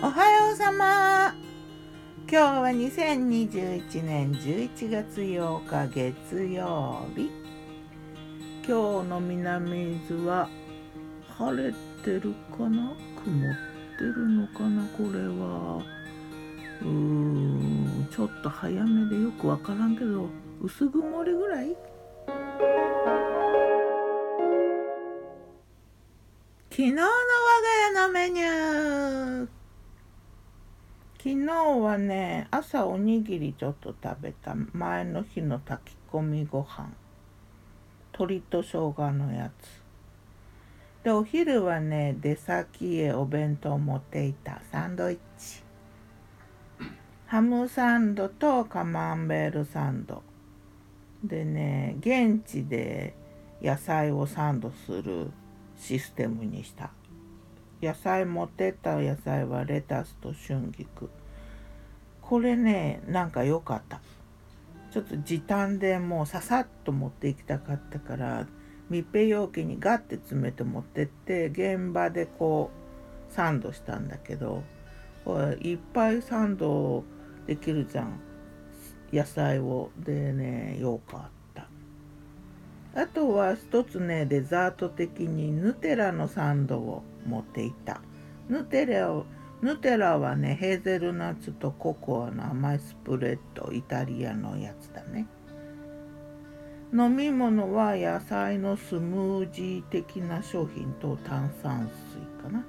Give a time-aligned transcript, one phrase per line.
[0.00, 1.34] おはようさま。
[2.30, 7.32] 今日は2021年11月8日月曜日。
[8.68, 10.48] 今日の南伊豆は
[11.36, 11.72] 晴れ
[12.04, 12.94] てるかな？
[13.24, 13.54] 曇っ
[13.98, 14.86] てるのかな？
[14.96, 15.82] これは。
[16.82, 20.28] うーんちょっと早めでよくわからんけど
[20.62, 21.76] 薄曇りぐらい？
[26.76, 29.48] 昨日の我が家のメニュー。
[31.16, 36.90] 昨日はね朝おにぎりちょっと食べた前の日の炊き込みご飯。
[38.12, 39.82] 鶏と生姜のやつ。
[41.02, 44.60] でお昼はね出先へお弁当持っていた。
[44.70, 45.62] サンドイッチ。
[47.24, 50.22] ハムサンドとカマンベールサンド。
[51.24, 53.14] でね現地で
[53.62, 55.30] 野菜をサンドする。
[55.76, 56.90] システムにした。
[57.82, 61.10] 野菜持ってった野菜はレタスと春菊。
[62.22, 64.00] これねなんか良かった。
[64.90, 68.46] ちょっと時短でもうささっと持っていきたかったから
[68.88, 72.70] 密閉容器にガッて詰めて持ってって現場でこ
[73.30, 74.62] うサンドしたんだけど
[75.60, 77.04] いっぱいサンド
[77.46, 78.20] できるじゃん。
[79.12, 79.90] 野菜を。
[79.98, 81.35] でねよかった。
[82.96, 88.00] あとは一つねデザート的にヌテラのサンドを持っていた。
[88.48, 89.26] ヌテラを
[89.60, 95.26] ヌテラはねヘーゼルナッツとココアの甘いスプレッドイタリアのやつだね。
[96.90, 102.64] 飲み物は野菜のスムージー的な商品と炭酸水かな。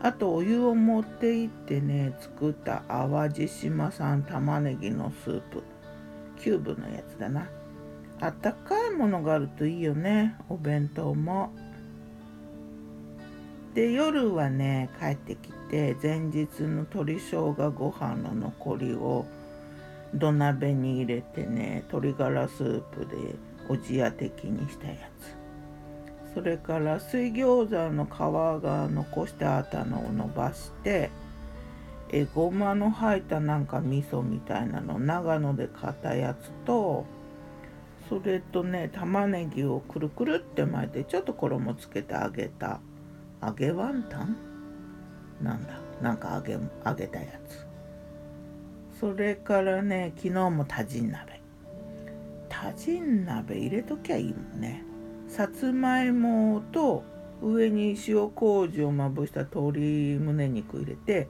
[0.00, 5.64] あとお湯を持って行ってね作った淡路島産玉ねぎのスープ。
[6.38, 7.48] キューブのやつだな。
[8.22, 10.36] あったかいものがあるといいよね。
[10.48, 11.50] お弁当も。
[13.74, 19.26] で夜はね帰ってきて前日の鶏生姜ご飯の残りを
[20.14, 23.16] 土鍋に入れてね鶏ガラスープで
[23.68, 26.34] おじや的にしたやつ。
[26.34, 31.10] それから水餃子の皮が残してあたのを伸ばして
[32.10, 37.04] えごまの入ったなんか味噌みたいなの長野で買ったやつと
[38.12, 42.80] それとね玉ねぎをくるくるって巻いてちょっと衣つけて揚げた
[43.42, 44.36] 揚げワンタン？
[45.40, 45.80] なんだ？
[46.02, 47.66] なんか揚げ揚げたやつ。
[49.00, 51.40] それからね昨日もタジン鍋。
[52.50, 54.84] タジン鍋入れときゃいいもんね。
[55.26, 57.04] さつまいもと
[57.40, 61.28] 上に塩麹をまぶした鶏胸肉入れて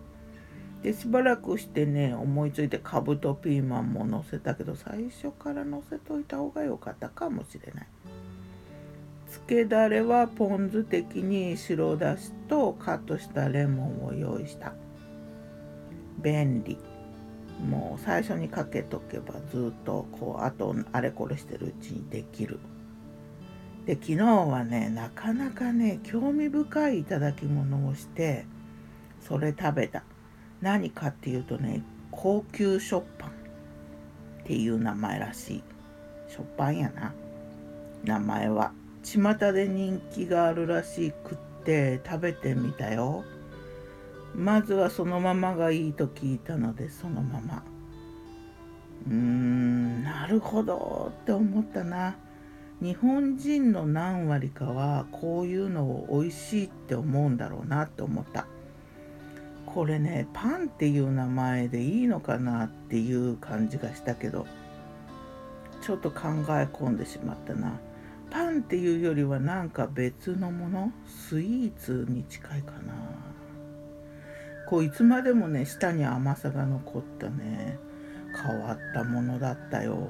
[0.82, 7.87] でしばらくしてね思いついてかぶとピーマンも乗せたけど最初から乗せといた方が良かったかもしれない。
[9.28, 14.75] つけだれはポン酢的に白だしとカットしたレモンを用意した。
[16.19, 16.76] 便利。
[17.66, 22.59] もう最初にかけとけばずっとこうあとあれこれしてるうちにできる。
[23.87, 28.47] で昨日はねなかなかね興味深い頂き物をして
[29.20, 30.03] それ食べた。
[30.62, 33.33] 何かっていうとね高級食パンっ
[34.47, 35.62] ていう名前らしい
[36.28, 37.12] 食パンやな。
[38.05, 38.73] 名前は。
[39.05, 43.25] 巷で人気があるらしくって食べてみたよ。
[44.34, 47.65] まずはそのままがいいと聞いたのでそのまま。
[49.06, 52.17] うーんなるほどって思ったな。
[52.81, 58.47] 日本人の何割かはこういうのを美味しいって思うんだろうなって思った。
[59.75, 64.47] これねパンっていう名前でいいのかなっていう感じがしたけど
[65.81, 67.81] ちょっと考え込んでしまったな。
[68.31, 70.93] パンっていうよりはなんか別のもの？
[71.06, 72.94] スイーツに近いかな。
[74.69, 77.78] こういつまでもね舌に甘さが残ったね。
[78.34, 80.09] 変わったものだったよ。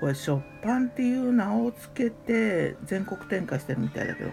[0.00, 4.30] これ食パンっていう名をつけて全国展開してるみたいだけど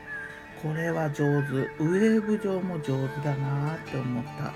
[0.61, 1.49] これは上手。
[1.79, 4.53] ウェーブ上も上手だなって思った。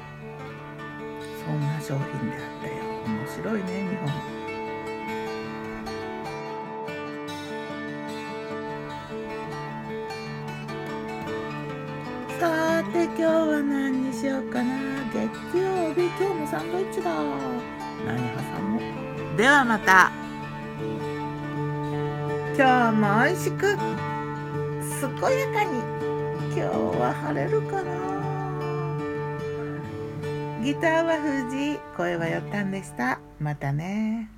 [1.46, 2.74] そんな商品であったよ。
[3.06, 4.07] 面白いね日本。
[12.40, 14.74] さて今日は何にしようかな。
[15.13, 17.12] 月曜日今日もサンドイッチだ。
[18.06, 18.80] 何挟も。
[19.38, 20.12] ではまた。
[22.56, 24.08] 今日も美味しく。
[25.00, 25.18] 健や
[25.54, 25.80] かに。
[26.54, 26.62] 今日
[27.00, 28.19] は晴れるかな。
[30.62, 31.80] ギターは藤井。
[31.96, 33.22] 声はよったんでした。
[33.40, 34.30] またね。